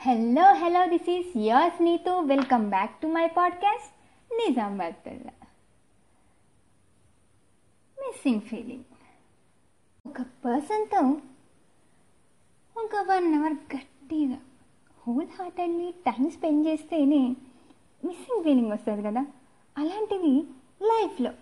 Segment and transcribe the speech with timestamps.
[0.00, 3.90] Hello hello this is yours Neetu welcome back to my podcast
[4.30, 5.28] Nizamabad పిల్ల
[7.98, 8.84] missing feeling
[10.06, 11.00] ఒక పర్సన్తో
[12.76, 14.38] ఒక one hour గట్టిగా
[14.98, 17.22] wholeheartedly time spend చేస్తేనే
[18.02, 19.22] missing feeling వస్తుంది కదా?
[19.76, 20.34] అలాంటిది
[20.82, 21.32] లైఫ్లో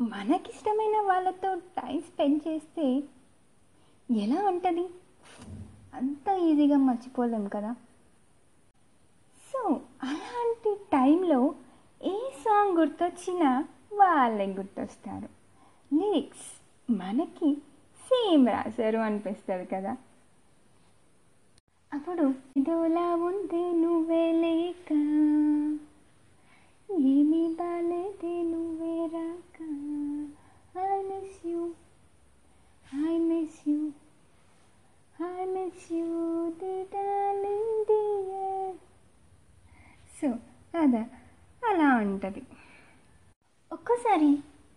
[0.00, 2.86] మనకిష్టమైన వాళ్ళతో టైం స్పెండ్ చేస్తే
[4.08, 4.84] ఎలా ఉంటుంది?
[5.94, 7.72] అంత ఈజీగా మర్చిపోలేం కదా?
[10.94, 11.40] టైంలో
[12.00, 13.50] ఏ సాంగ్ గుర్తొచ్చినా
[13.92, 15.28] వాళ్ళే గుర్తొస్తారు.
[15.90, 16.48] లిరిక్స్
[16.88, 17.50] మనకి
[18.00, 19.92] సేమ్ రాశారు అనిపిస్తుంది కదా.
[21.92, 22.24] అప్పుడు
[22.58, 24.88] ఇదోలా ఉందే నువ్వే లేక
[27.08, 28.34] ఏమీ బాలేదే
[40.84, 41.02] అదా
[41.62, 42.42] అలా ఉంటుంది.
[43.72, 44.28] ఒక్కోసారి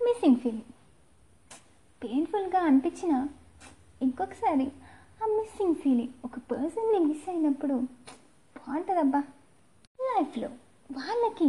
[0.00, 0.72] మిస్సింగ్ ఫీలింగ్.
[2.02, 3.28] పెయిన్ఫుల్గా అనిపించిన
[4.02, 4.66] ఇంకొకసారి
[5.22, 7.74] ఆ మిస్సింగ్ ఫీలింగ్ ఒక పర్సన్ని మిస్ అయినప్పుడు
[8.56, 9.22] బాగుంటుందబ్బా.
[10.00, 10.48] లైఫ్లో
[10.92, 11.48] వాళ్ళకి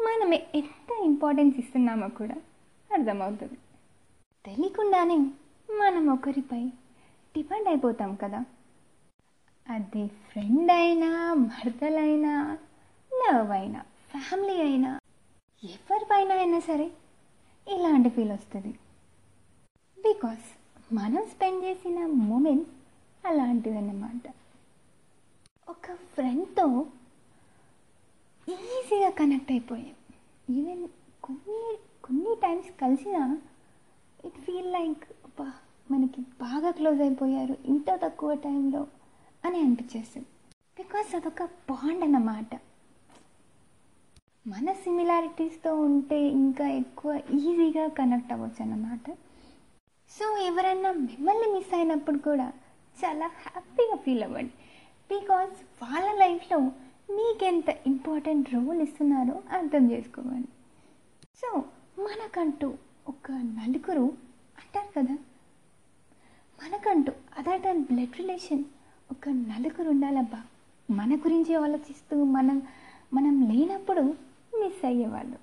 [0.00, 2.36] మనం ఎంత ఇంపార్టెన్స్ ఇస్తున్నామో కూడా
[2.90, 3.58] అర్థమవుతుంది.
[4.46, 5.16] తెలియకుండానే
[5.70, 6.62] మనం ఒకరిపై
[7.34, 8.44] డిపెండ్ అయిపోతాం కదా.
[9.68, 12.58] అది ఫ్రెండ్ అయినా భర్తలైనా
[13.30, 14.98] లవ్ అయినా ఫ్యామిలీ అయినా
[15.64, 16.92] ఎవరిపైన అయినా సరే
[17.66, 18.72] ఇలాంటి ఫీల్ వస్తుంది.
[19.98, 20.46] బికాస్
[20.94, 22.68] మనం స్పెండ్ చేసిన మూమెంట్
[23.26, 24.32] అలాంటిదన్నమాట
[25.68, 26.86] ఒక ఫ్రెండ్తో
[28.48, 29.96] ఈజీగా కనెక్ట్ అయిపోయాం.
[30.54, 30.88] ఈవెన్
[31.22, 33.38] కొన్ని కొన్ని టైమ్స్ కలిసినా
[34.24, 35.52] ఇట్ ఫీల్ లైక్ అబ్బా
[35.90, 38.86] మనకి బాగా క్లోజ్ అయిపోయారు ఇంత తక్కువ టైంలో
[39.44, 40.26] అని అనిపించేస్తుంది.
[40.76, 42.60] బికాస్ అదొక బాండ్ అన్నమాట.
[44.46, 49.12] మన సిమిలారిటీస్తో ఉంటే ఇంకా ఎక్కువ ఈజీగా కనెక్ట్ అవ్వచ్చు అన్నమాట.
[50.10, 52.52] సో ఎవరైనా మిమ్మల్ని మిస్ అయినప్పుడు కూడా
[53.04, 54.50] చాలా హ్యాపీగా ఫీల్ అవ్వండి.
[55.14, 56.58] బికాస్ వాళ్ళ లైఫ్లో
[57.10, 60.48] మీకెంత ఇంపార్టెంట్ రోల్ ఇస్తున్నారో అర్థం చేసుకోవాలి.
[61.42, 61.58] సో
[61.98, 62.74] మనకంటూ
[63.08, 64.02] ఒక నలుగురు
[64.58, 65.14] అంటారు కదా?
[66.62, 68.64] మనకంటూ అదర్ దాన్ బ్లడ్ రిలేషన్
[69.10, 70.42] ఒక నలుగురు ఉండాలబ్బా.
[70.90, 72.62] మన గురించి ఆలోచిస్తూ మనం
[73.14, 74.29] మనం లేనప్పుడు
[74.62, 75.38] మిస్ అయ్యేవాళ్ళు.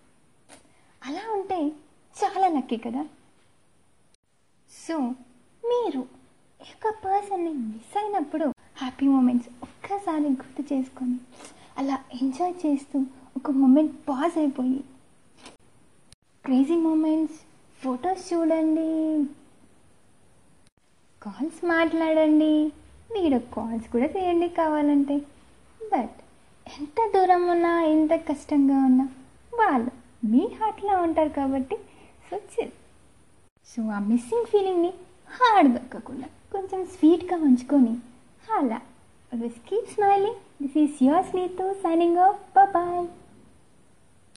[1.02, 1.60] అలా ఉంటే
[2.16, 3.04] చాలా లక్కీ కదా.
[4.72, 4.96] సో
[5.64, 6.02] మీరు
[6.66, 8.46] ఒక పర్సన్ని మిస్ అయినప్పుడు
[8.82, 11.18] హ్యాపీ మూమెంట్స్ ఒక్కసారి గుర్తు చేసుకొని
[11.80, 12.98] అలా ఎంజాయ్ చేస్తూ
[13.38, 14.80] ఒక మూమెంట్ పాజ్ అయిపోయి
[16.46, 17.40] క్రేజీ మూమెంట్స్
[17.82, 18.90] ఫొటోస్ చూడండి
[21.22, 22.54] కాల్స్ మాట్లాడండి
[23.16, 25.16] వీడియో కాల్స్ కూడా చేయండి కావాలంటే.
[27.16, 29.10] దూరం ఉన్నా ఎంత కష్టంగా ఉన్నా
[29.60, 29.92] వాళ్ళు
[30.24, 31.76] మీ హార్ట్లో ఉంటారు కాబట్టి
[32.32, 32.72] సో చిల్
[33.68, 34.94] సో ఆ మిస్సింగ్ ఫీలింగ్ని
[35.30, 37.98] హార్డ్ దక్కకుండా కొంచెం స్వీట్గా ఉంచుకొని
[38.58, 38.82] అలా.
[39.70, 43.08] Keep smiling this is your స్లీతో signing off bye